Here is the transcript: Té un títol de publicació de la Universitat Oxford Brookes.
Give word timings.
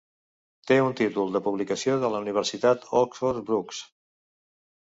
Té 0.71 0.77
un 0.85 0.95
títol 1.01 1.29
de 1.35 1.41
publicació 1.49 1.97
de 2.05 2.11
la 2.15 2.23
Universitat 2.25 2.89
Oxford 3.03 3.47
Brookes. 3.51 3.87